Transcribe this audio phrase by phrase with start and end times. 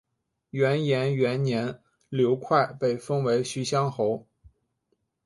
[0.49, 4.25] 元延元年刘快被封为徐乡侯。